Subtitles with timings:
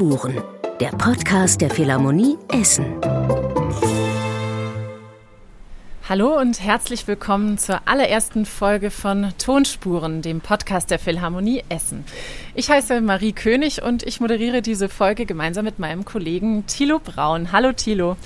[0.00, 0.42] Tonspuren,
[0.80, 2.86] der Podcast der Philharmonie Essen.
[6.08, 12.06] Hallo und herzlich willkommen zur allerersten Folge von Tonspuren, dem Podcast der Philharmonie Essen.
[12.54, 17.52] Ich heiße Marie König und ich moderiere diese Folge gemeinsam mit meinem Kollegen Thilo Braun.
[17.52, 18.16] Hallo Thilo.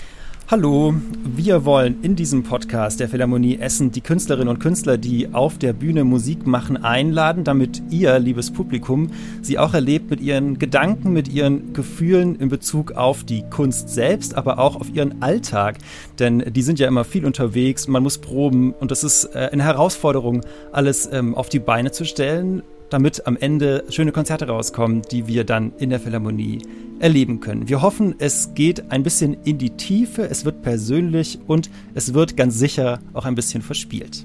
[0.50, 0.92] Hallo,
[1.24, 5.72] wir wollen in diesem Podcast der Philharmonie Essen die Künstlerinnen und Künstler, die auf der
[5.72, 11.28] Bühne Musik machen, einladen, damit ihr, liebes Publikum, sie auch erlebt mit ihren Gedanken, mit
[11.28, 15.78] ihren Gefühlen in Bezug auf die Kunst selbst, aber auch auf ihren Alltag.
[16.18, 19.62] Denn die sind ja immer viel unterwegs, man muss proben und das ist äh, eine
[19.62, 20.42] Herausforderung,
[20.72, 25.42] alles ähm, auf die Beine zu stellen damit am Ende schöne Konzerte rauskommen, die wir
[25.42, 26.60] dann in der Philharmonie
[27.00, 27.68] erleben können.
[27.68, 32.36] Wir hoffen, es geht ein bisschen in die Tiefe, es wird persönlich und es wird
[32.36, 34.24] ganz sicher auch ein bisschen verspielt.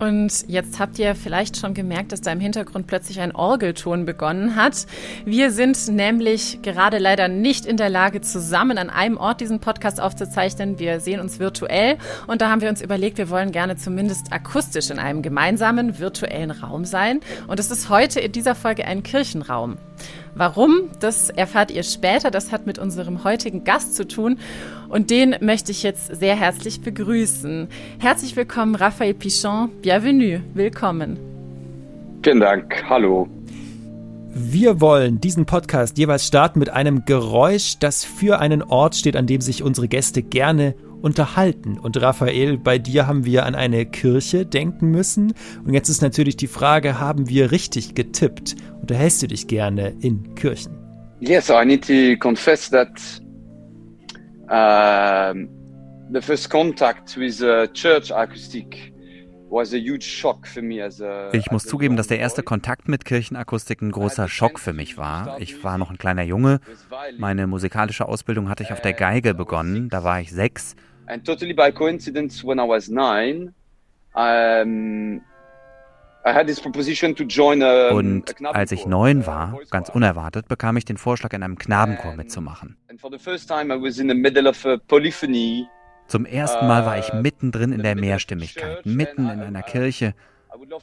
[0.00, 4.56] Und jetzt habt ihr vielleicht schon gemerkt, dass da im Hintergrund plötzlich ein Orgelton begonnen
[4.56, 4.86] hat.
[5.26, 10.00] Wir sind nämlich gerade leider nicht in der Lage, zusammen an einem Ort diesen Podcast
[10.00, 10.78] aufzuzeichnen.
[10.78, 14.88] Wir sehen uns virtuell und da haben wir uns überlegt, wir wollen gerne zumindest akustisch
[14.88, 17.20] in einem gemeinsamen virtuellen Raum sein.
[17.46, 19.76] Und es ist heute in dieser Folge ein Kirchenraum.
[20.34, 22.30] Warum, das erfahrt ihr später.
[22.30, 24.38] Das hat mit unserem heutigen Gast zu tun.
[24.88, 27.68] Und den möchte ich jetzt sehr herzlich begrüßen.
[27.98, 29.70] Herzlich willkommen, Raphael Pichon.
[29.82, 30.40] Bienvenue.
[30.54, 31.18] Willkommen.
[32.22, 32.84] Vielen Dank.
[32.88, 33.28] Hallo.
[34.32, 39.26] Wir wollen diesen Podcast jeweils starten mit einem Geräusch, das für einen Ort steht, an
[39.26, 41.78] dem sich unsere Gäste gerne unterhalten.
[41.78, 45.32] Und Raphael, bei dir haben wir an eine Kirche denken müssen.
[45.64, 48.56] Und jetzt ist natürlich die Frage, haben wir richtig getippt?
[48.80, 50.76] Unterhältst du dich gerne in Kirchen?
[51.20, 52.88] Yes, I need to confess that
[54.48, 55.34] uh,
[56.12, 58.90] the first contact with a church acoustic
[61.32, 65.40] ich muss zugeben, dass der erste Kontakt mit Kirchenakustik ein großer Schock für mich war.
[65.40, 66.60] Ich war noch ein kleiner Junge.
[67.18, 69.88] Meine musikalische Ausbildung hatte ich auf der Geige begonnen.
[69.88, 70.76] Da war ich sechs.
[71.10, 73.52] And totally by coincidence, when I was nine,
[74.14, 75.22] um,
[77.92, 82.76] und als ich neun war, ganz unerwartet, bekam ich den Vorschlag, in einem Knabenchor mitzumachen.
[86.06, 90.14] Zum ersten Mal war ich uh, mittendrin in der Mehrstimmigkeit, mitten in einer Kirche.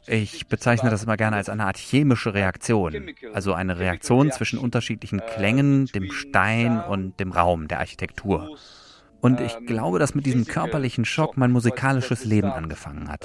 [0.06, 5.20] Ich bezeichne das immer gerne als eine Art chemische Reaktion, also eine Reaktion zwischen unterschiedlichen
[5.20, 8.58] Klängen, dem Stein und dem Raum, der Architektur.
[9.20, 13.24] Und ich glaube, dass mit diesem körperlichen Schock mein musikalisches Leben angefangen hat.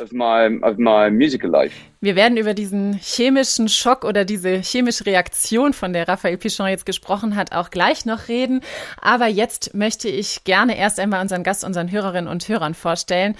[2.01, 6.85] Wir werden über diesen chemischen Schock oder diese chemische Reaktion, von der Raphael Pichon jetzt
[6.85, 8.61] gesprochen hat, auch gleich noch reden.
[9.01, 13.35] Aber jetzt möchte ich gerne erst einmal unseren Gast, unseren Hörerinnen und Hörern vorstellen.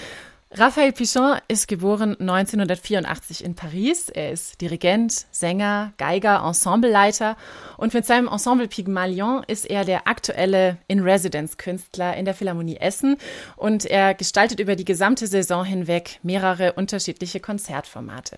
[0.56, 4.10] Raphael Pichon ist geboren 1984 in Paris.
[4.10, 7.38] Er ist Dirigent, Sänger, Geiger, Ensembleleiter
[7.78, 13.18] und mit seinem Ensemble Pygmalion ist er der aktuelle In-Residence-Künstler in der Philharmonie Essen
[13.56, 18.38] und er gestaltet über die gesamte Saison hinweg mehrere unterschiedliche Konzertformate.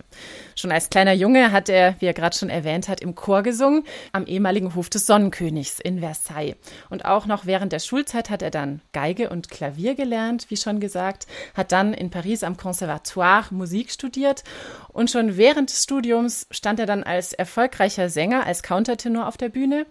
[0.54, 3.84] Schon als kleiner Junge hat er, wie er gerade schon erwähnt hat, im Chor gesungen
[4.12, 6.56] am ehemaligen Hof des Sonnenkönigs in Versailles.
[6.88, 10.80] Und auch noch während der Schulzeit hat er dann Geige und Klavier gelernt, wie schon
[10.80, 14.44] gesagt, hat dann in in Paris am Conservatoire Musik studiert
[14.88, 19.48] und schon während des Studiums stand er dann als erfolgreicher Sänger, als Countertenor auf der
[19.48, 19.86] Bühne.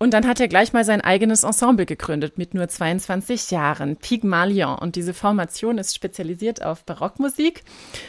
[0.00, 4.78] Und dann hat er gleich mal sein eigenes Ensemble gegründet mit nur 22 Jahren, Pygmalion.
[4.78, 7.64] Und diese Formation ist spezialisiert auf Barockmusik.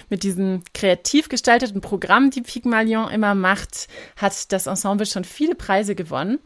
[0.08, 5.96] Mit diesem kreativ gestalteten Programm, die Pygmalion immer macht, hat das Ensemble schon viele Preise
[5.96, 6.38] gewonnen.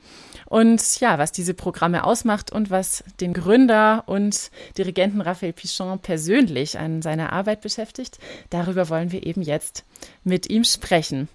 [0.54, 6.78] Und ja, was diese Programme ausmacht und was den Gründer und Dirigenten Raphael Pichon persönlich
[6.78, 8.20] an seiner Arbeit beschäftigt,
[8.52, 9.84] darüber wollen wir eben jetzt
[10.24, 11.28] mit ihm sprechen.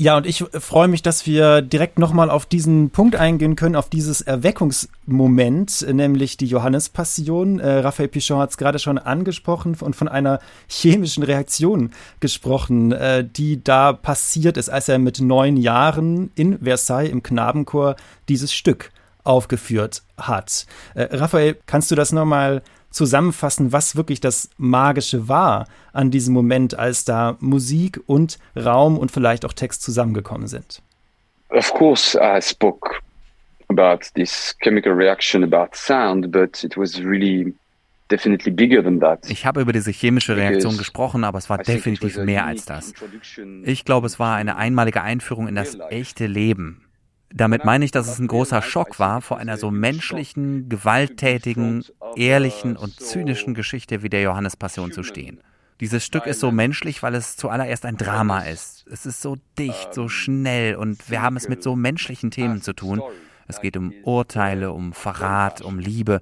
[0.00, 3.90] Ja, und ich freue mich, dass wir direkt nochmal auf diesen Punkt eingehen können, auf
[3.90, 7.60] dieses Erweckungsmoment, nämlich die Johannespassion.
[7.60, 13.28] Äh, Raphael Pichon hat es gerade schon angesprochen und von einer chemischen Reaktion gesprochen, äh,
[13.28, 17.96] die da passiert ist, als er mit neun Jahren in Versailles im Knabenchor
[18.30, 18.92] dieses Stück
[19.22, 20.64] aufgeführt hat.
[20.94, 26.78] Äh, Raphael, kannst du das nochmal zusammenfassen, was wirklich das Magische war an diesem Moment,
[26.78, 30.82] als da Musik und Raum und vielleicht auch Text zusammengekommen sind?
[31.50, 32.96] Of course, I spoke
[33.68, 37.54] about this chemical reaction about sound, but it was really
[38.10, 39.28] definitely bigger than that.
[39.30, 42.92] Ich habe über diese chemische Reaktion gesprochen, aber es war definitiv mehr als das.
[43.64, 46.82] Ich glaube, es war eine einmalige Einführung in das echte Leben.
[47.32, 51.84] Damit meine ich, dass es ein großer Schock war, vor einer so menschlichen, gewalttätigen,
[52.16, 55.40] ehrlichen und zynischen Geschichte wie der Johannespassion zu stehen.
[55.78, 58.84] Dieses Stück ist so menschlich, weil es zuallererst ein Drama ist.
[58.90, 62.74] Es ist so dicht, so schnell und wir haben es mit so menschlichen Themen zu
[62.74, 63.00] tun.
[63.46, 66.20] Es geht um Urteile, um Verrat, um Liebe.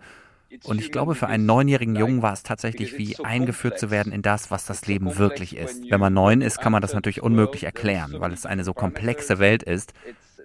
[0.64, 4.22] Und ich glaube, für einen neunjährigen Jungen war es tatsächlich wie eingeführt zu werden in
[4.22, 5.90] das, was das Leben wirklich ist.
[5.90, 9.38] Wenn man neun ist, kann man das natürlich unmöglich erklären, weil es eine so komplexe
[9.38, 9.92] Welt ist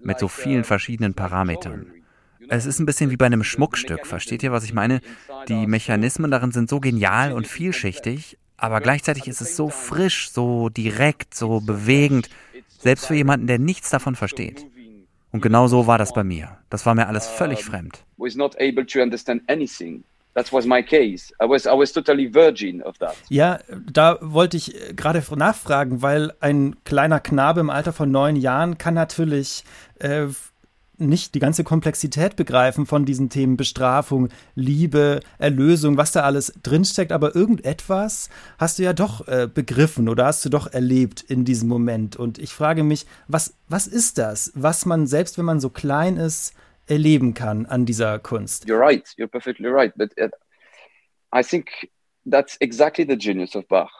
[0.04, 1.88] mit so vielen verschiedenen Parametern.
[2.50, 5.00] Es ist ein bisschen wie bei einem Schmuckstück, versteht ihr, was ich meine?
[5.48, 10.70] Die Mechanismen darin sind so genial und vielschichtig, aber gleichzeitig ist es so frisch, so
[10.70, 12.30] direkt, so bewegend,
[12.80, 14.66] selbst für jemanden, der nichts davon versteht.
[15.32, 16.58] Und genau so war das bei mir.
[16.70, 18.06] Das war mir alles völlig fremd.
[20.36, 21.32] That was my case.
[21.40, 23.16] I was, I was totally virgin of that.
[23.30, 23.60] Ja,
[23.92, 28.80] da wollte ich äh, gerade nachfragen, weil ein kleiner Knabe im Alter von neun Jahren
[28.80, 29.64] kann natürlich
[30.04, 30.28] äh,
[30.98, 37.12] nicht die ganze Komplexität begreifen von diesen Themen Bestrafung, Liebe, Erlösung, was da alles drinsteckt,
[37.12, 41.68] aber irgendetwas hast du ja doch äh, begriffen oder hast du doch erlebt in diesem
[41.70, 42.16] Moment.
[42.16, 46.18] Und ich frage mich, was, was ist das, was man selbst, wenn man so klein
[46.18, 46.54] ist,
[46.86, 48.66] erleben kann an dieser Kunst?
[48.66, 50.30] You're right, you're perfectly right, but uh,
[51.36, 51.70] I think
[52.30, 53.92] that's exactly the genius of Bach.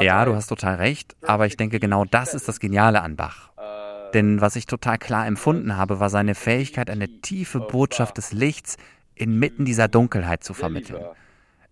[0.00, 3.50] Ja, du hast total recht, aber ich denke, genau das ist das Geniale an Bach.
[4.14, 8.76] Denn was ich total klar empfunden habe, war seine Fähigkeit, eine tiefe Botschaft des Lichts
[9.16, 11.04] inmitten dieser Dunkelheit zu vermitteln.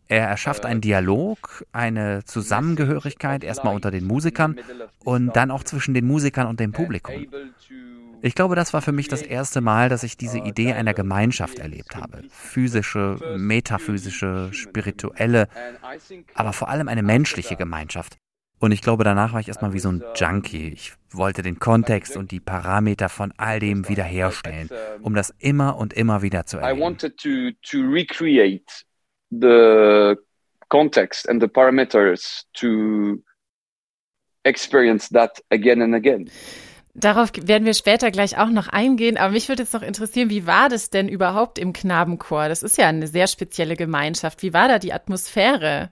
[0.09, 4.57] Er erschafft einen Dialog, eine Zusammengehörigkeit erstmal unter den Musikern
[5.05, 7.27] und dann auch zwischen den Musikern und dem Publikum.
[8.21, 11.59] Ich glaube, das war für mich das erste Mal, dass ich diese Idee einer Gemeinschaft
[11.59, 12.23] erlebt habe.
[12.31, 15.49] Physische, metaphysische, spirituelle,
[16.35, 18.19] aber vor allem eine menschliche Gemeinschaft.
[18.63, 20.69] Und ich glaube, danach war ich erstmal wie so ein Junkie.
[20.73, 24.71] Ich wollte den Kontext und die Parameter von all dem wiederherstellen,
[25.03, 26.79] um das immer und immer wieder zu erleben.
[26.79, 28.85] I wanted to, to recreate
[29.31, 30.15] the
[30.69, 33.21] context and the parameters to
[34.45, 36.31] experience that again and again.
[36.95, 40.47] Darauf werden wir später gleich auch noch eingehen, aber mich würde jetzt noch interessieren, wie
[40.47, 42.49] war das denn überhaupt im Knabenchor?
[42.49, 44.41] Das ist ja eine sehr spezielle Gemeinschaft.
[44.45, 45.91] Wie war da die Atmosphäre?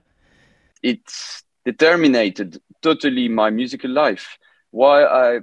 [0.81, 4.37] It's determinated totally my musical life.
[4.71, 5.41] Why I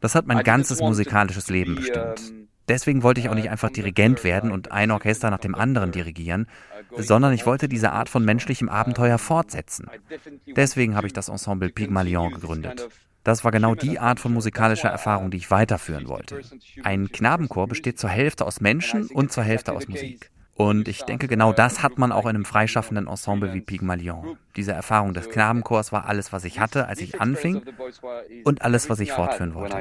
[0.00, 2.32] das hat mein ganzes musikalisches Leben bestimmt.
[2.68, 6.46] Deswegen wollte ich auch nicht einfach Dirigent werden und ein Orchester nach dem anderen dirigieren,
[6.96, 9.88] sondern ich wollte diese Art von menschlichem Abenteuer fortsetzen.
[10.46, 12.88] Deswegen habe ich das Ensemble Pygmalion gegründet.
[13.24, 16.40] Das war genau die Art von musikalischer Erfahrung, die ich weiterführen wollte.
[16.84, 20.30] Ein Knabenchor besteht zur Hälfte aus Menschen und zur Hälfte aus Musik.
[20.58, 24.36] Und ich denke, genau das hat man auch in einem freischaffenden Ensemble wie Pygmalion.
[24.56, 27.62] Diese Erfahrung des Knabenchors war alles, was ich hatte, als ich anfing
[28.42, 29.80] und alles, was ich fortführen wollte.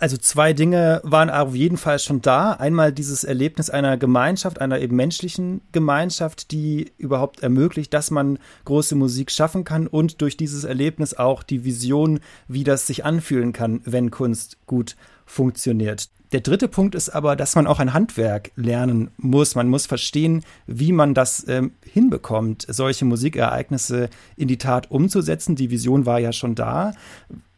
[0.00, 2.52] Also zwei Dinge waren auf jeden Fall schon da.
[2.52, 8.94] Einmal dieses Erlebnis einer Gemeinschaft, einer eben menschlichen Gemeinschaft, die überhaupt ermöglicht, dass man große
[8.94, 13.80] Musik schaffen kann und durch dieses Erlebnis auch die Vision, wie das sich anfühlen kann,
[13.84, 14.94] wenn Kunst gut
[15.28, 16.08] funktioniert.
[16.32, 19.54] Der dritte Punkt ist aber, dass man auch ein Handwerk lernen muss.
[19.54, 25.56] Man muss verstehen, wie man das ähm, hinbekommt, solche Musikereignisse in die Tat umzusetzen.
[25.56, 26.92] Die Vision war ja schon da.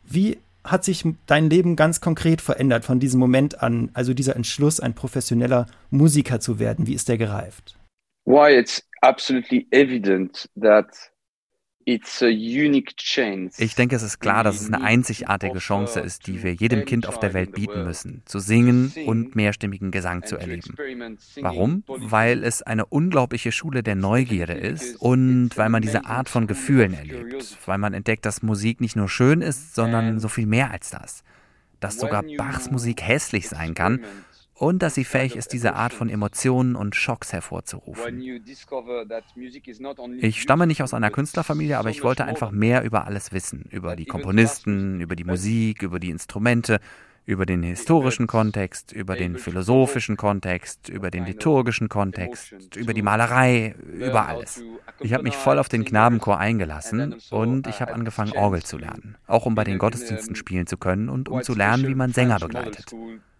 [0.04, 4.78] Wie hat sich dein Leben ganz konkret verändert von diesem Moment an, also dieser Entschluss,
[4.78, 6.86] ein professioneller Musiker zu werden?
[6.86, 7.76] Wie ist der gereift?
[8.24, 10.86] Why it's absolutely evident that
[11.86, 17.06] ich denke, es ist klar, dass es eine einzigartige Chance ist, die wir jedem Kind
[17.08, 20.76] auf der Welt bieten müssen, zu singen und mehrstimmigen Gesang zu erleben.
[21.40, 21.82] Warum?
[21.86, 26.94] Weil es eine unglaubliche Schule der Neugierde ist und weil man diese Art von Gefühlen
[26.94, 30.90] erlebt, weil man entdeckt, dass Musik nicht nur schön ist, sondern so viel mehr als
[30.90, 31.24] das.
[31.80, 34.00] Dass sogar Bachs Musik hässlich sein kann
[34.60, 38.22] und dass sie fähig ist, diese Art von Emotionen und Schocks hervorzurufen.
[40.20, 43.96] Ich stamme nicht aus einer Künstlerfamilie, aber ich wollte einfach mehr über alles wissen, über
[43.96, 46.78] die Komponisten, über die Musik, über die Instrumente,
[47.24, 53.74] über den historischen Kontext, über den philosophischen Kontext, über den liturgischen Kontext, über die Malerei,
[53.94, 54.62] über alles.
[54.98, 59.16] Ich habe mich voll auf den Knabenchor eingelassen und ich habe angefangen, Orgel zu lernen,
[59.26, 62.38] auch um bei den Gottesdiensten spielen zu können und um zu lernen, wie man Sänger
[62.38, 62.92] begleitet.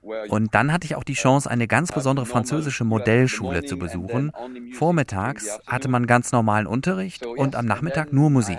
[0.02, 4.33] Und dann hatte ich auch die Chance, eine ganz besondere französische Modellschule zu besuchen.
[4.73, 8.59] Vormittags hatte man ganz normalen Unterricht und am Nachmittag nur Musik.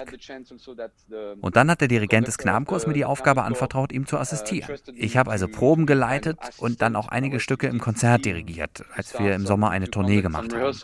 [1.42, 4.76] Und dann hat der Dirigent des Knabenchors mir die Aufgabe anvertraut, ihm zu assistieren.
[4.96, 9.34] Ich habe also Proben geleitet und dann auch einige Stücke im Konzert dirigiert, als wir
[9.34, 10.76] im Sommer eine Tournee gemacht haben.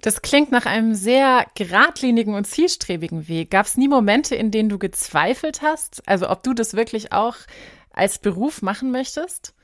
[0.00, 3.50] Das klingt nach einem sehr geradlinigen und zielstrebigen Weg.
[3.50, 6.06] Gab es nie Momente, in denen du gezweifelt hast?
[6.06, 7.36] Also ob du das wirklich auch
[7.90, 9.54] als Beruf machen möchtest?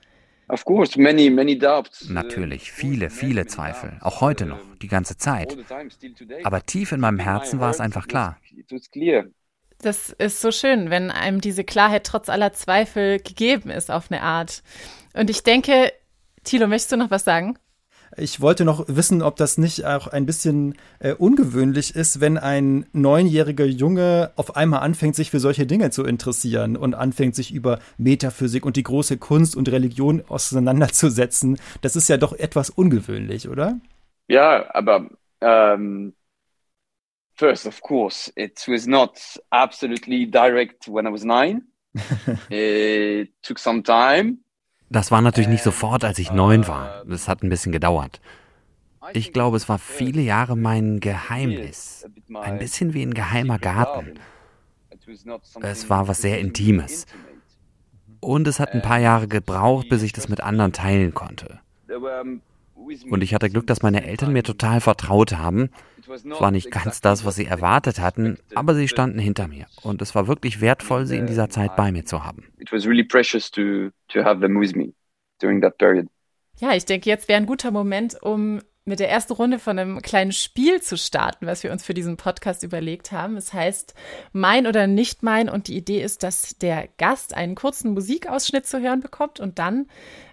[0.49, 2.09] Of course, many, many doubts.
[2.09, 3.97] Natürlich, viele, viele Zweifel.
[4.01, 5.57] Auch heute noch, die ganze Zeit.
[6.43, 8.37] Aber tief in meinem Herzen war es einfach klar.
[9.81, 14.23] Das ist so schön, wenn einem diese Klarheit trotz aller Zweifel gegeben ist auf eine
[14.23, 14.63] Art.
[15.15, 15.93] Und ich denke,
[16.43, 17.59] Thilo, möchtest du noch was sagen?
[18.17, 22.87] Ich wollte noch wissen, ob das nicht auch ein bisschen äh, ungewöhnlich ist, wenn ein
[22.93, 27.81] neunjähriger Junge auf einmal anfängt, sich für solche Dinge zu interessieren und anfängt, sich über
[27.99, 31.59] Metaphysik und die große Kunst und Religion auseinanderzusetzen.
[31.81, 33.81] Das ist ja doch etwas ungewöhnlich, oder?
[34.29, 35.09] Ja, aber
[35.41, 36.15] ähm,
[37.37, 39.19] first, of course, it was not
[39.51, 41.63] absolutely direct when I was nine.
[42.51, 44.44] it took some time.
[44.91, 47.05] Das war natürlich nicht sofort, als ich neun war.
[47.09, 48.21] Es hat ein bisschen gedauert.
[49.13, 52.07] Ich glaube, es war viele Jahre mein Geheimnis.
[52.35, 54.15] Ein bisschen wie ein geheimer Garten.
[55.61, 57.07] Es war was sehr Intimes.
[58.21, 61.61] Und es hat ein paar Jahre gebraucht, bis ich das mit anderen teilen konnte.
[63.09, 65.71] Und ich hatte Glück, dass meine Eltern mir total vertraut haben.
[66.07, 69.67] Es war nicht ganz das, was sie erwartet hatten, aber sie standen hinter mir.
[69.83, 72.45] Und es war wirklich wertvoll, sie in dieser Zeit bei mir zu haben.
[76.59, 80.03] Ja, ich denke, jetzt wäre ein guter Moment, um mit der ersten Runde von einem
[80.03, 83.37] kleinen Spiel zu starten, was wir uns für diesen Podcast überlegt haben.
[83.37, 83.95] Es heißt
[84.33, 88.81] Mein oder nicht mein und die Idee ist, dass der Gast einen kurzen Musikausschnitt zu
[88.81, 89.87] hören bekommt und dann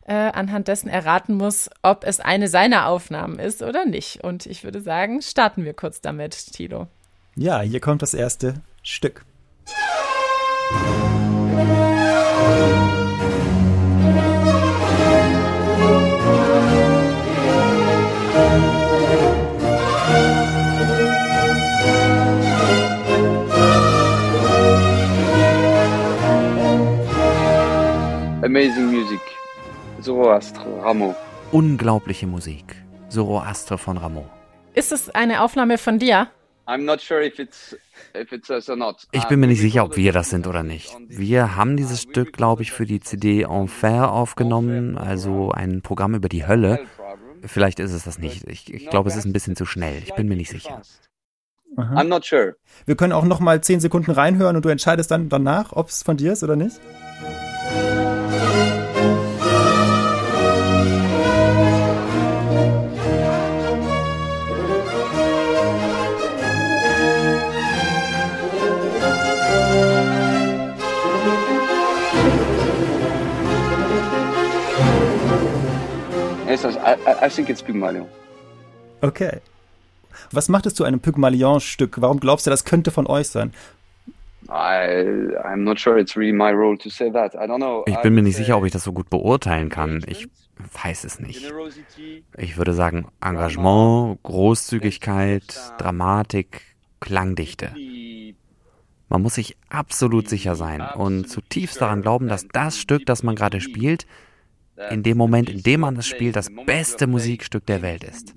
[0.05, 4.23] äh, anhand dessen erraten muss, ob es eine seiner Aufnahmen ist oder nicht.
[4.23, 6.87] Und ich würde sagen, starten wir kurz damit, Tilo.
[7.35, 9.23] Ja, hier kommt das erste Stück.
[12.43, 13.00] Amazing
[30.31, 31.15] Zoroastre, Rameau.
[31.51, 32.63] Unglaubliche Musik.
[33.09, 34.29] Zoroastre von Rameau.
[34.73, 36.29] Ist es eine Aufnahme von dir?
[39.11, 40.95] Ich bin mir nicht sicher, ob wir das sind oder nicht.
[41.09, 46.29] Wir haben dieses Stück, glaube ich, für die CD Enfer aufgenommen, also ein Programm über
[46.29, 46.79] die Hölle.
[47.43, 48.47] Vielleicht ist es das nicht.
[48.47, 50.01] Ich, ich glaube, es ist ein bisschen zu schnell.
[50.05, 50.81] Ich bin mir nicht sicher.
[51.75, 51.95] Aha.
[51.95, 52.55] I'm not sure.
[52.85, 56.03] Wir können auch noch mal zehn Sekunden reinhören und du entscheidest dann danach, ob es
[56.03, 56.79] von dir ist oder nicht.
[76.91, 78.07] I, I think it's Pygmalion.
[79.01, 79.39] Okay.
[80.31, 82.01] Was macht es zu einem Pygmalion-Stück?
[82.01, 83.53] Warum glaubst du, das könnte von euch sein?
[87.85, 90.03] Ich bin mir nicht sicher, ob ich das so gut beurteilen kann.
[90.07, 90.27] Ich
[90.83, 91.51] weiß es nicht.
[92.37, 96.61] Ich würde sagen Engagement, Großzügigkeit, Dramatik,
[96.99, 97.73] Klangdichte.
[99.11, 103.35] Man muss sich absolut sicher sein und zutiefst daran glauben, dass das Stück, das man
[103.35, 104.07] gerade spielt,
[104.89, 108.33] in dem Moment, in dem man es spielt, das beste Musikstück der Welt ist.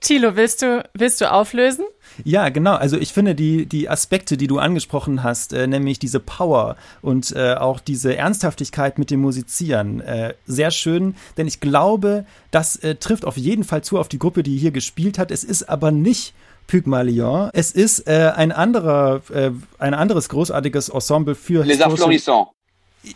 [0.00, 1.84] Thilo, willst du, willst du auflösen?
[2.24, 2.74] Ja, genau.
[2.74, 7.32] Also ich finde die, die Aspekte, die du angesprochen hast, äh, nämlich diese Power und
[7.32, 11.16] äh, auch diese Ernsthaftigkeit mit dem Musizieren, äh, sehr schön.
[11.36, 14.70] Denn ich glaube, das äh, trifft auf jeden Fall zu auf die Gruppe, die hier
[14.70, 15.30] gespielt hat.
[15.30, 16.34] Es ist aber nicht
[16.68, 17.50] Pygmalion.
[17.52, 22.52] Es ist äh, ein anderer, äh, ein anderes großartiges Ensemble für Les Afflorissants.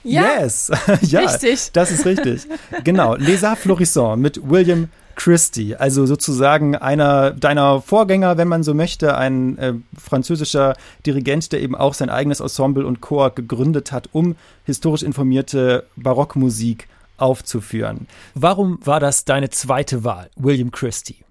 [0.04, 0.70] Ja, yes,
[1.02, 1.70] ja, richtig.
[1.72, 2.42] das ist richtig.
[2.84, 9.16] genau, Les Afflorissants mit William Christie, also sozusagen einer deiner Vorgänger, wenn man so möchte,
[9.16, 10.74] ein äh, französischer
[11.06, 16.88] Dirigent, der eben auch sein eigenes Ensemble und Chor gegründet hat, um historisch informierte Barockmusik
[17.16, 18.06] aufzuführen.
[18.34, 21.24] Warum war das deine zweite Wahl, William Christie?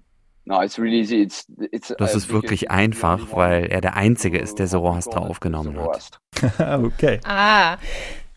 [0.44, 0.76] Das
[2.16, 6.18] ist wirklich einfach, weil er der Einzige ist, der Zoroaster aufgenommen hat.
[6.84, 7.20] okay.
[7.24, 7.76] Ah,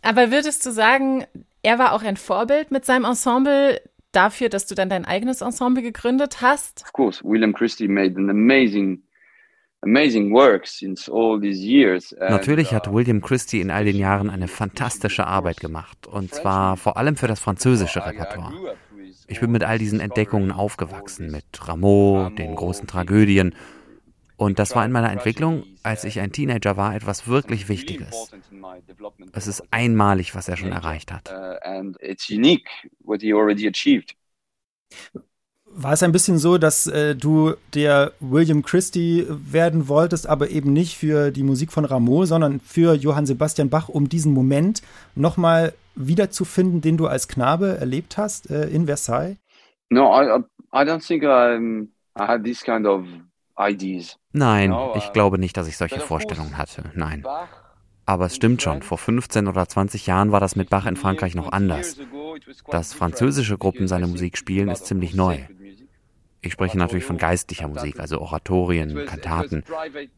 [0.04, 1.26] aber würdest du sagen,
[1.64, 3.82] er war auch ein Vorbild mit seinem Ensemble
[4.16, 6.84] dafür, dass du dann dein eigenes Ensemble gegründet hast?
[6.84, 9.04] Of course, William Christie made an amazing
[9.82, 12.16] amazing work since all these years.
[12.20, 16.76] Natürlich hat uh, William Christie in all den Jahren eine fantastische Arbeit gemacht und zwar
[16.76, 18.76] vor allem für das französische Repertoire.
[19.28, 23.56] Ich bin mit all diesen Entdeckungen aufgewachsen, mit Rameau, den großen Tragödien.
[24.38, 28.32] Und das war in meiner Entwicklung, als ich ein Teenager war, etwas wirklich Wichtiges.
[29.32, 31.30] Es ist einmalig, was er schon erreicht hat.
[35.78, 40.72] War es ein bisschen so, dass äh, du der William Christie werden wolltest, aber eben
[40.72, 44.82] nicht für die Musik von Rameau, sondern für Johann Sebastian Bach, um diesen Moment
[45.16, 49.38] nochmal wiederzufinden, den du als Knabe erlebt hast äh, in Versailles?
[49.90, 51.58] No, I, I don't think I,
[52.18, 53.06] I had this kind of
[54.32, 56.92] Nein, ich glaube nicht, dass ich solche Vorstellungen hatte.
[56.94, 57.26] Nein.
[58.06, 61.34] Aber es stimmt schon, vor 15 oder 20 Jahren war das mit Bach in Frankreich
[61.34, 61.98] noch anders.
[62.70, 65.40] Dass französische Gruppen seine Musik spielen, ist ziemlich neu.
[66.42, 69.64] Ich spreche natürlich von geistlicher Musik, also Oratorien, Kantaten.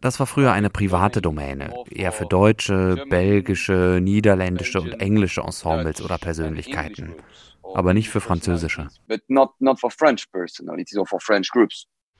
[0.01, 6.17] Das war früher eine private Domäne, eher für deutsche, belgische, niederländische und englische Ensembles oder
[6.17, 7.15] Persönlichkeiten,
[7.73, 8.89] aber nicht für französische.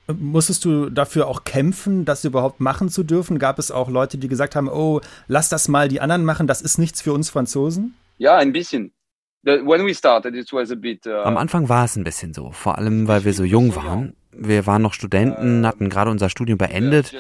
[0.08, 3.40] Musstest du dafür auch kämpfen, das überhaupt machen zu dürfen?
[3.40, 6.62] Gab es auch Leute, die gesagt haben, oh, lass das mal die anderen machen, das
[6.62, 7.94] ist nichts für uns Franzosen?
[8.18, 8.94] Ja, ein bisschen.
[9.46, 9.72] Uh,
[11.24, 14.14] Am Anfang war es ein bisschen so, vor allem weil wir so jung waren.
[14.32, 17.14] Wir waren noch Studenten, hatten gerade unser Studium beendet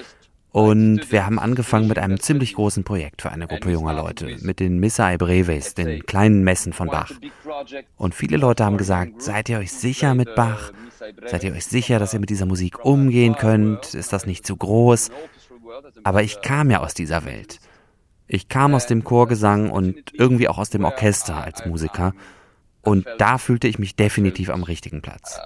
[0.52, 4.60] und wir haben angefangen mit einem ziemlich großen Projekt für eine Gruppe junger Leute, mit
[4.60, 7.12] den Missae Breves, den kleinen Messen von Bach.
[7.96, 10.72] Und viele Leute haben gesagt, seid ihr euch sicher mit Bach?
[10.98, 13.94] Seid ihr euch sicher, dass ihr mit dieser Musik umgehen könnt?
[13.94, 15.12] Ist das nicht zu groß?
[16.04, 17.60] Aber ich kam ja aus dieser Welt.
[18.28, 22.14] Ich kam aus dem Chorgesang und irgendwie auch aus dem Orchester als Musiker.
[22.82, 25.40] Und da fühlte ich mich definitiv am richtigen Platz.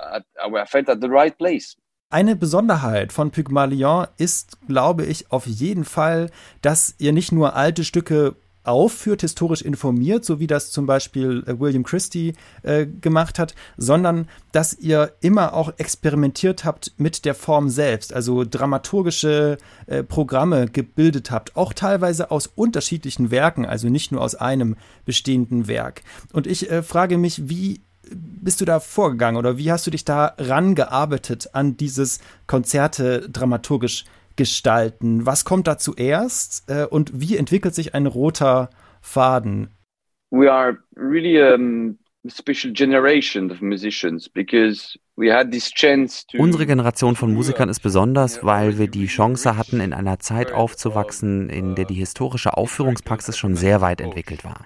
[2.10, 6.29] Eine Besonderheit von Pygmalion ist, glaube ich, auf jeden Fall,
[6.62, 11.59] dass ihr nicht nur alte Stücke aufführt, historisch informiert, so wie das zum Beispiel äh,
[11.59, 17.69] William Christie äh, gemacht hat, sondern dass ihr immer auch experimentiert habt mit der Form
[17.69, 24.21] selbst, also dramaturgische äh, Programme gebildet habt, auch teilweise aus unterschiedlichen Werken, also nicht nur
[24.21, 24.75] aus einem
[25.05, 26.03] bestehenden Werk.
[26.31, 27.81] Und ich äh, frage mich, wie
[28.13, 34.05] bist du da vorgegangen oder wie hast du dich da rangearbeitet an dieses Konzerte dramaturgisch
[34.41, 35.27] gestalten?
[35.27, 39.69] Was kommt da zuerst äh, und wie entwickelt sich ein roter Faden?
[40.31, 41.60] We are really a
[42.27, 44.98] special generation of musicians because
[46.38, 51.50] Unsere Generation von Musikern ist besonders, weil wir die Chance hatten, in einer Zeit aufzuwachsen,
[51.50, 54.65] in der die historische Aufführungspraxis schon sehr weit entwickelt war.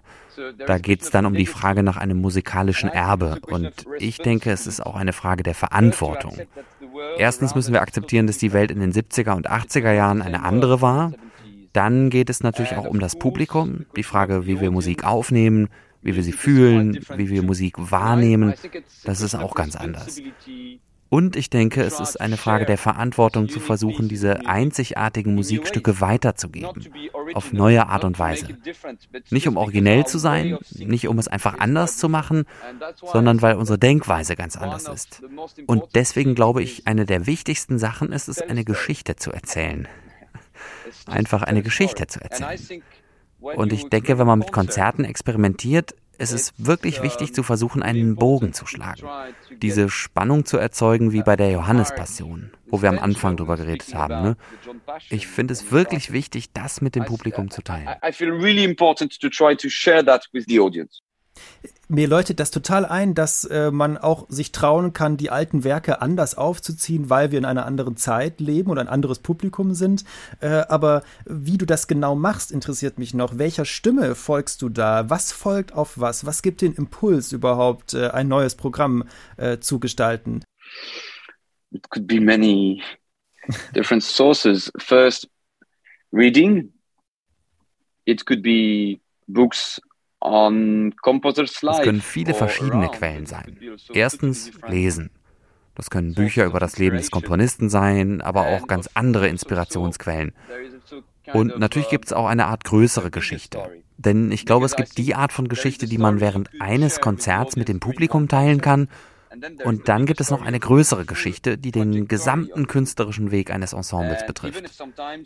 [0.66, 4.68] Da geht es dann um die Frage nach einem musikalischen Erbe und ich denke, es
[4.68, 6.38] ist auch eine Frage der Verantwortung.
[7.18, 10.82] Erstens müssen wir akzeptieren, dass die Welt in den 70er und 80er Jahren eine andere
[10.82, 11.14] war.
[11.74, 15.68] Dann geht es natürlich auch um das Publikum, die Frage, wie wir Musik aufnehmen,
[16.02, 18.54] wie wir sie fühlen, wie wir Musik wahrnehmen.
[19.04, 20.22] Das ist auch ganz anders.
[21.10, 26.88] Und ich denke, es ist eine Frage der Verantwortung zu versuchen, diese einzigartigen Musikstücke weiterzugeben.
[27.34, 28.48] Auf neue Art und Weise.
[29.30, 32.46] Nicht um originell zu sein, nicht um es einfach anders zu machen,
[33.02, 35.22] sondern weil unsere Denkweise ganz anders ist.
[35.68, 39.88] Und deswegen glaube ich, eine der wichtigsten Sachen ist es, eine Geschichte zu erzählen.
[41.06, 42.82] Einfach eine Geschichte zu erzählen.
[43.40, 48.16] Und ich denke, wenn man mit Konzerten experimentiert, es ist wirklich wichtig zu versuchen, einen
[48.16, 49.08] Bogen zu schlagen.
[49.62, 54.22] Diese Spannung zu erzeugen wie bei der Johannespassion, wo wir am Anfang drüber geredet haben.
[54.22, 54.38] Ne?
[55.10, 57.90] Ich finde es wirklich wichtig, das mit dem Publikum zu teilen.
[58.06, 61.05] I feel really important to try to share that with the audience
[61.88, 66.02] mir leuchtet das total ein, dass äh, man auch sich trauen kann, die alten Werke
[66.02, 70.04] anders aufzuziehen, weil wir in einer anderen Zeit leben oder ein anderes Publikum sind.
[70.40, 73.38] Äh, aber wie du das genau machst, interessiert mich noch.
[73.38, 75.10] Welcher Stimme folgst du da?
[75.10, 76.26] Was folgt auf was?
[76.26, 79.04] Was gibt den Impuls überhaupt, äh, ein neues Programm
[79.38, 80.44] äh, zu gestalten?
[81.72, 82.82] It could be many
[83.76, 84.72] different sources.
[84.80, 85.30] First,
[86.12, 86.72] reading.
[88.06, 89.82] It could be books
[90.26, 93.58] es können viele verschiedene Quellen sein.
[93.94, 95.12] Erstens Lesen.
[95.76, 100.34] Das können Bücher über das Leben des Komponisten sein, aber auch ganz andere Inspirationsquellen.
[101.34, 103.60] Und natürlich gibt es auch eine Art größere Geschichte.
[103.98, 107.68] Denn ich glaube, es gibt die Art von Geschichte, die man während eines Konzerts mit
[107.68, 108.88] dem Publikum teilen kann
[109.64, 114.26] und dann gibt es noch eine größere Geschichte, die den gesamten künstlerischen Weg eines Ensembles
[114.26, 114.64] betrifft.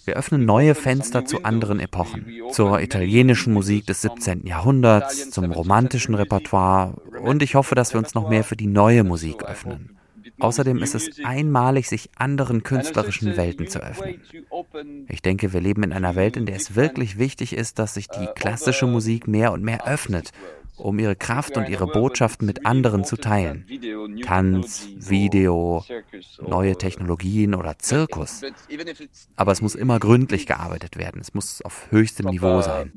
[0.06, 4.46] Wir öffnen neue Fenster zu anderen Epochen, zur italienischen Musik des 17.
[4.46, 9.04] Jahrhunderts, zum romantischen Repertoire und ich hoffe, dass wir uns noch mehr für die neue
[9.04, 9.96] Musik öffnen.
[10.40, 14.22] Außerdem ist es einmalig, sich anderen künstlerischen Welten zu öffnen.
[15.10, 18.08] Ich denke, wir leben in einer Welt, in der es wirklich wichtig ist, dass sich
[18.08, 20.32] die klassische Musik mehr und mehr öffnet
[20.80, 23.66] um ihre Kraft und ihre Botschaften mit anderen zu teilen.
[24.24, 25.86] Tanz, Video,
[26.42, 28.42] neue Technologien oder Zirkus.
[29.36, 31.22] Aber es muss immer gründlich gearbeitet werden.
[31.22, 32.94] Es muss auf höchstem Niveau sein.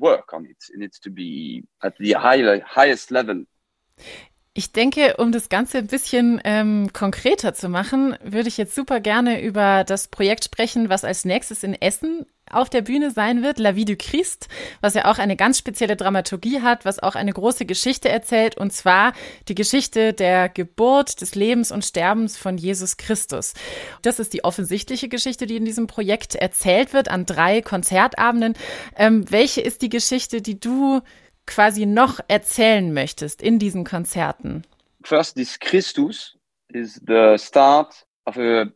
[4.55, 9.01] Ich denke, um das Ganze ein bisschen ähm, konkreter zu machen, würde ich jetzt super
[9.01, 13.59] gerne über das Projekt sprechen, was als nächstes in Essen auf der Bühne sein wird,
[13.59, 14.49] La Vie du Christ,
[14.81, 18.73] was ja auch eine ganz spezielle Dramaturgie hat, was auch eine große Geschichte erzählt, und
[18.73, 19.13] zwar
[19.49, 23.55] die Geschichte der Geburt, des Lebens und Sterbens von Jesus Christus.
[24.03, 28.55] Das ist die offensichtliche Geschichte, die in diesem Projekt erzählt wird an drei Konzertabenden.
[28.97, 31.01] Ähm, welche ist die Geschichte, die du
[31.47, 34.65] quasi noch erzählen möchtest in diesen Konzerten?
[35.05, 36.37] First, this Christus
[36.69, 38.67] is the start of a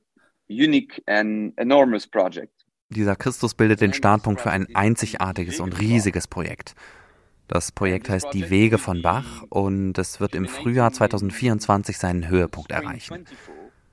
[0.49, 2.56] unique and enormous project.
[2.89, 6.75] Dieser Christus bildet den Startpunkt für ein einzigartiges und riesiges Projekt.
[7.49, 12.71] Das Projekt heißt Die Wege von Bach und es wird im Frühjahr 2024 seinen Höhepunkt
[12.71, 13.25] erreichen.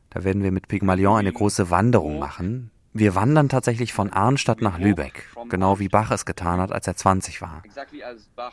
[0.10, 4.78] Da werden wir mit Pygmalion eine große Wanderung machen, wir wandern tatsächlich von Arnstadt nach
[4.78, 7.64] Lübeck, genau wie Bach es getan hat, als er 20 war.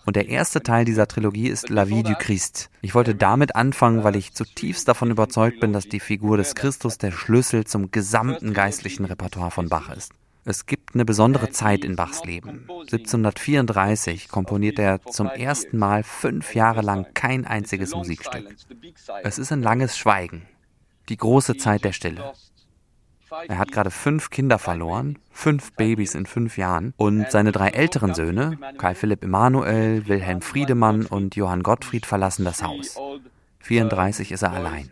[0.07, 2.71] Und der erste Teil dieser Trilogie ist La Vie du Christ.
[2.81, 6.97] Ich wollte damit anfangen, weil ich zutiefst davon überzeugt bin, dass die Figur des Christus
[6.97, 10.13] der Schlüssel zum gesamten geistlichen Repertoire von Bach ist.
[10.51, 12.67] Es gibt eine besondere Zeit in Bachs Leben.
[12.69, 18.57] 1734 komponiert er zum ersten Mal fünf Jahre lang kein einziges Musikstück.
[19.23, 20.49] Es ist ein langes Schweigen,
[21.09, 22.33] die große Zeit der Stille.
[23.47, 26.95] Er hat gerade fünf Kinder verloren, fünf Babys in fünf Jahren.
[26.97, 32.65] Und seine drei älteren Söhne, Karl Philipp Emanuel, Wilhelm Friedemann und Johann Gottfried, verlassen das
[32.65, 32.99] Haus.
[33.61, 34.91] 34 ist er allein.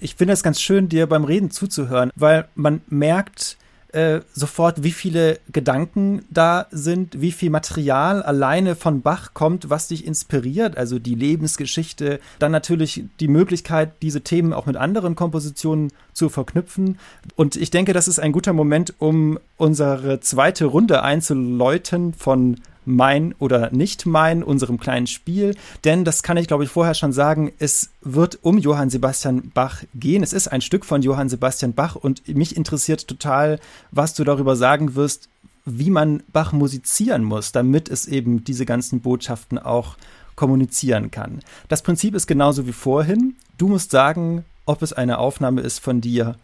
[0.00, 3.56] Ich finde es ganz schön, dir beim Reden zuzuhören, weil man merkt,
[3.92, 9.88] äh, sofort, wie viele Gedanken da sind, wie viel Material alleine von Bach kommt, was
[9.88, 15.92] dich inspiriert, also die Lebensgeschichte, dann natürlich die Möglichkeit, diese Themen auch mit anderen Kompositionen
[16.14, 16.98] zu verknüpfen.
[17.36, 23.34] Und ich denke, das ist ein guter Moment, um unsere zweite Runde einzuläuten von mein
[23.38, 25.54] oder nicht mein, unserem kleinen Spiel.
[25.84, 29.82] Denn das kann ich, glaube ich, vorher schon sagen, es wird um Johann Sebastian Bach
[29.94, 30.22] gehen.
[30.22, 33.58] Es ist ein Stück von Johann Sebastian Bach und mich interessiert total,
[33.90, 35.28] was du darüber sagen wirst,
[35.64, 39.96] wie man Bach musizieren muss, damit es eben diese ganzen Botschaften auch
[40.34, 41.40] kommunizieren kann.
[41.68, 43.36] Das Prinzip ist genauso wie vorhin.
[43.58, 46.36] Du musst sagen, ob es eine Aufnahme ist von dir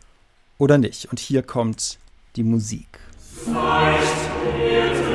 [0.58, 1.06] oder nicht.
[1.06, 1.98] Und hier kommt
[2.36, 2.86] die Musik.
[3.44, 5.07] Feucht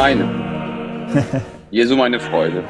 [0.00, 1.44] Meine.
[1.72, 2.62] Jesu meine Freude.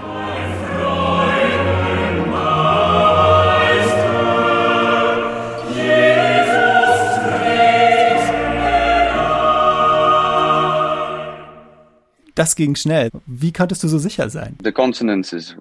[12.35, 13.11] Das ging schnell.
[13.27, 14.57] Wie konntest du so sicher sein?
[14.65, 15.55] The consonances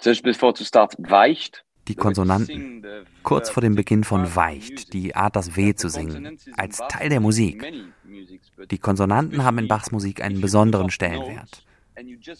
[0.00, 1.64] just before to start weicht.
[1.88, 2.84] Die Konsonanten.
[3.22, 7.20] Kurz vor dem Beginn von Weicht, die Art, das W zu singen, als Teil der
[7.20, 7.64] Musik.
[8.70, 11.64] Die Konsonanten haben in Bachs Musik einen besonderen Stellenwert.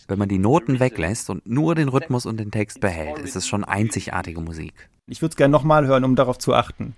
[0.06, 3.48] Wenn man die Noten weglässt und nur den Rhythmus und den Text behält, ist es
[3.48, 4.88] schon einzigartige Musik.
[5.06, 6.94] Ich würde es gerne nochmal hören, um darauf zu achten.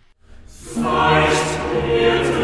[0.75, 2.40] Feucht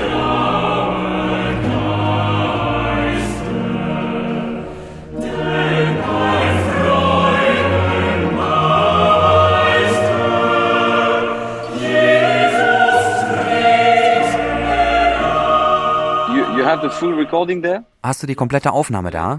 [18.03, 19.39] Hast du die komplette Aufnahme da?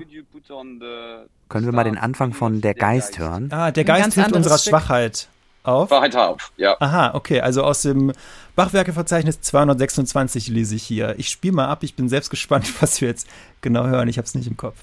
[1.50, 3.50] Können wir mal den Anfang von Der Geist hören?
[3.52, 4.72] Ah, der Geist hilft unserer Stück.
[4.72, 5.30] Schwachheit
[5.64, 5.90] auf.
[5.90, 6.76] Schwachheit auf, ja.
[6.80, 8.14] Aha, okay, also aus dem
[8.56, 11.16] Bachwerkeverzeichnis 226 lese ich hier.
[11.18, 13.28] Ich spiele mal ab, ich bin selbst gespannt, was wir jetzt
[13.62, 14.08] genau hören.
[14.08, 14.78] Ich habe es nicht im Kopf.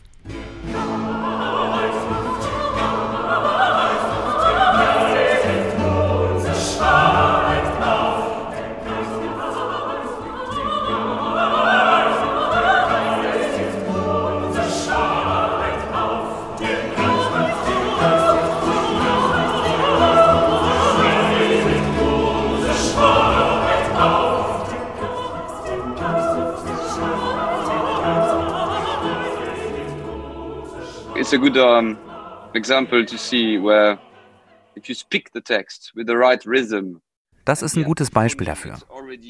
[31.35, 31.99] A good um,
[32.55, 33.99] example to see where
[34.77, 37.01] if you speak the text with the right rhythm.
[37.45, 38.79] Das ist ein gutes Beispiel dafür.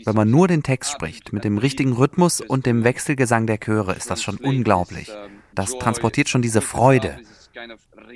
[0.04, 3.94] Wenn man nur den Text spricht, mit dem richtigen Rhythmus und dem Wechselgesang der Chöre,
[3.94, 5.10] ist das schon unglaublich.
[5.54, 7.18] Das transportiert schon diese Freude.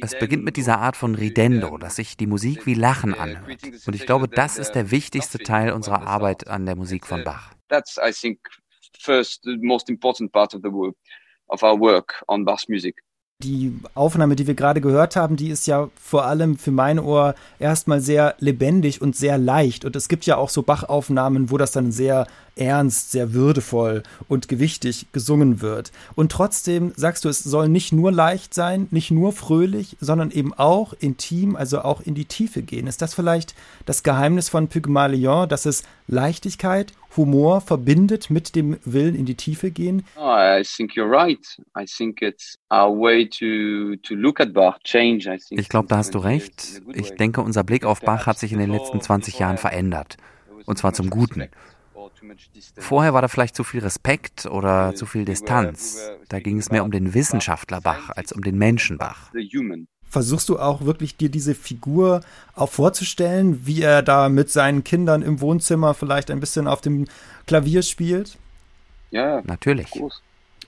[0.01, 3.61] Es beginnt mit dieser Art von Ridendo, dass sich die Musik wie Lachen anhört.
[3.87, 7.53] Und ich glaube, das ist der wichtigste Teil unserer Arbeit an der Musik von Bach.
[7.69, 8.39] That's, I think,
[9.01, 10.71] first the most important part of the
[11.49, 13.03] of our work on Bach's music.
[13.45, 17.37] Die Aufnahme, die wir gerade gehört haben, die ist ja vor allem für mein Ohr
[17.61, 19.85] erstmal sehr lebendig und sehr leicht.
[19.85, 24.49] Und es gibt ja auch so Bachaufnahmen, wo das dann sehr ernst, sehr würdevoll und
[24.49, 25.93] gewichtig gesungen wird.
[26.17, 30.53] Und trotzdem sagst du, es soll nicht nur leicht sein, nicht nur fröhlich, sondern eben
[30.53, 32.89] auch intim, also auch in die Tiefe gehen.
[32.89, 33.55] Ist das vielleicht
[33.87, 39.71] das Geheimnis von Pygmalion, dass es Leichtigkeit, Humor verbindet mit dem Willen in die Tiefe
[39.71, 40.05] gehen?
[40.17, 41.45] Oh, I think you're right.
[41.77, 45.29] I think it's our way to to look at Bach change.
[45.29, 46.83] I think ich glaube, da hast du recht.
[46.95, 50.17] Ich denke, unser Blick auf Bach hat sich in den letzten 20 Jahren verändert.
[50.67, 51.49] Und zwar zum Guten.
[52.77, 56.11] Vorher war da vielleicht zu viel Respekt oder zu viel Distanz.
[56.29, 59.31] Da ging es mehr um den Wissenschaftler Bach als um den Menschen Bach.
[60.11, 62.23] Versuchst du auch wirklich dir diese Figur
[62.55, 67.07] auch vorzustellen, wie er da mit seinen Kindern im Wohnzimmer vielleicht ein bisschen auf dem
[67.47, 68.39] Klavier spielt?
[69.11, 69.91] Ja, natürlich.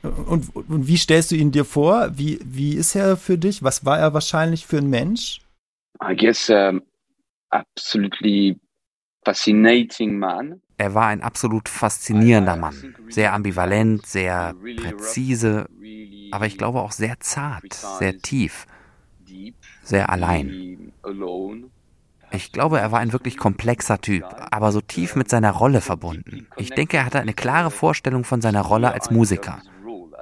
[0.02, 2.10] Und, und, wie stellst du ihn dir vor?
[2.16, 3.62] Wie, wie ist er für dich?
[3.62, 5.40] Was war er wahrscheinlich für ein Mensch?
[6.02, 6.82] I guess um,
[7.50, 8.58] absolutely
[9.24, 10.60] fascinating man.
[10.78, 15.68] Er war ein absolut faszinierender Mann, sehr ambivalent, sehr präzise,
[16.30, 18.66] aber ich glaube auch sehr zart, sehr tief
[19.82, 20.92] sehr allein.
[22.32, 26.46] Ich glaube, er war ein wirklich komplexer Typ, aber so tief mit seiner Rolle verbunden.
[26.56, 29.62] Ich denke, er hatte eine klare Vorstellung von seiner Rolle als Musiker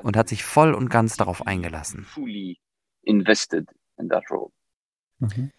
[0.02, 2.06] und hat sich voll und ganz darauf eingelassen.
[5.18, 5.50] Mhm.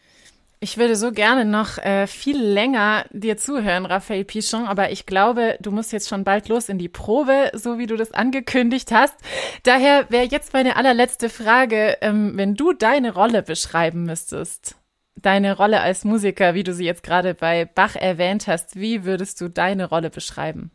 [0.62, 5.58] Ich würde so gerne noch äh, viel länger dir zuhören, Raphael Pichon, aber ich glaube,
[5.62, 9.15] du musst jetzt schon bald los in die Probe, so wie du das angekündigt hast.
[9.63, 14.76] Daher wäre jetzt meine allerletzte Frage, ähm, wenn du deine Rolle beschreiben müsstest,
[15.15, 19.39] deine Rolle als Musiker, wie du sie jetzt gerade bei Bach erwähnt hast, wie würdest
[19.39, 20.72] du deine Rolle beschreiben?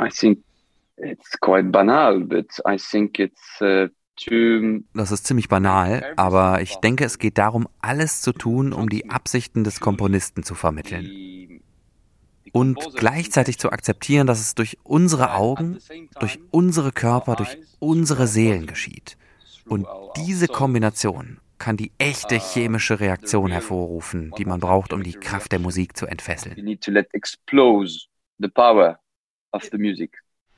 [0.00, 0.44] I think
[0.96, 3.88] it's quite banal, but I think it's uh,
[4.94, 9.10] das ist ziemlich banal, aber ich denke, es geht darum, alles zu tun, um die
[9.10, 11.62] Absichten des Komponisten zu vermitteln.
[12.52, 15.78] Und gleichzeitig zu akzeptieren, dass es durch unsere Augen,
[16.20, 19.18] durch unsere Körper, durch unsere Seelen geschieht.
[19.68, 25.52] Und diese Kombination kann die echte chemische Reaktion hervorrufen, die man braucht, um die Kraft
[25.52, 26.78] der Musik zu entfesseln.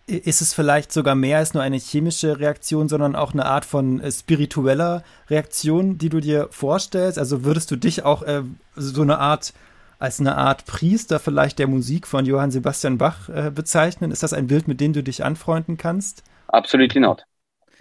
[0.09, 4.01] Ist es vielleicht sogar mehr als nur eine chemische Reaktion, sondern auch eine Art von
[4.01, 7.18] äh, spiritueller Reaktion, die du dir vorstellst?
[7.18, 8.42] Also würdest du dich auch äh,
[8.75, 9.53] so eine Art
[9.99, 14.11] als eine Art Priester vielleicht der Musik von Johann Sebastian Bach äh, bezeichnen?
[14.11, 16.23] Ist das ein Bild, mit dem du dich anfreunden kannst?
[16.47, 17.25] Absolutely not.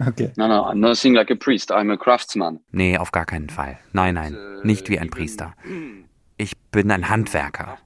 [0.06, 0.30] Okay.
[0.36, 1.72] No, no, I'm nothing like a priest.
[1.72, 2.60] I'm a craftsman.
[2.70, 3.78] Nee, auf gar keinen Fall.
[3.92, 5.54] Nein, nein, nicht wie ein Priester.
[6.36, 7.78] Ich bin ein Handwerker.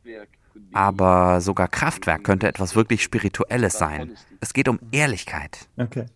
[0.73, 4.17] Aber sogar Kraftwerk könnte etwas wirklich Spirituelles sein.
[4.41, 5.69] Es geht um Ehrlichkeit.
[5.77, 6.07] Okay.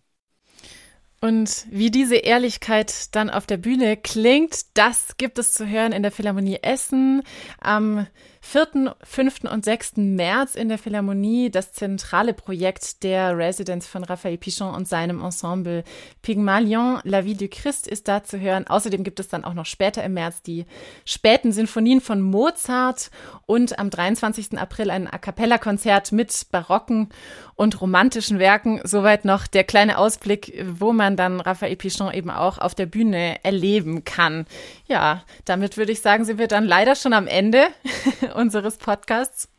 [1.19, 6.03] Und wie diese Ehrlichkeit dann auf der Bühne klingt, das gibt es zu hören in
[6.03, 7.23] der Philharmonie Essen
[7.59, 8.05] am
[8.49, 9.43] 4., 5.
[9.51, 9.97] und 6.
[9.97, 15.83] März in der Philharmonie das zentrale Projekt der Residence von Raphael Pichon und seinem Ensemble
[16.21, 18.65] Pygmalion, La Vie du Christ ist da zu hören.
[18.65, 20.65] Außerdem gibt es dann auch noch später im März die
[21.03, 23.11] späten Sinfonien von Mozart
[23.47, 24.57] und am 23.
[24.57, 27.09] April ein A cappella Konzert mit barocken
[27.55, 28.79] und romantischen Werken.
[28.85, 33.43] Soweit noch der kleine Ausblick, wo man dann Raphael Pichon eben auch auf der Bühne
[33.43, 34.45] erleben kann.
[34.87, 37.67] Ja, damit würde ich sagen, sind wir dann leider schon am Ende
[38.37, 39.49] unseres Podcasts.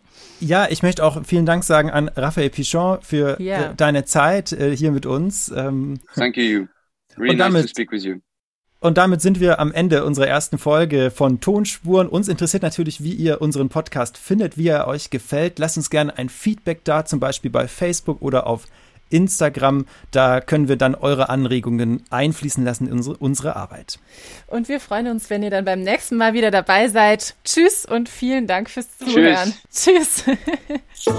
[0.41, 3.71] Ja, ich möchte auch vielen Dank sagen an Raphael Pichon für yeah.
[3.71, 5.53] äh, deine Zeit äh, hier mit uns.
[5.55, 6.67] Ähm, Thank you.
[7.17, 8.17] Really damit, nice to speak with you.
[8.81, 12.09] Und damit sind wir am Ende unserer ersten Folge von Tonspuren.
[12.09, 15.59] Uns interessiert natürlich, wie ihr unseren Podcast findet, wie er euch gefällt.
[15.59, 18.67] Lasst uns gerne ein Feedback da, zum Beispiel bei Facebook oder auf
[19.11, 19.87] Instagram.
[20.11, 23.99] Da können wir dann eure Anregungen einfließen lassen in unsere, unsere Arbeit.
[24.47, 27.35] Und wir freuen uns, wenn ihr dann beim nächsten Mal wieder dabei seid.
[27.45, 29.55] Tschüss und vielen Dank fürs Zuhören.
[29.73, 30.25] Tschüss.
[30.95, 31.19] Tschüss.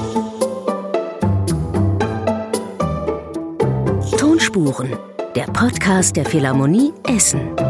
[4.17, 4.97] Tonspuren,
[5.35, 7.68] der Podcast der Philharmonie Essen.